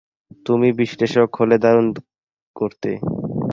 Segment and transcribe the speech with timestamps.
[0.45, 1.87] তুমি বিশ্লেষক হলে দারুণ
[2.55, 2.91] করতে।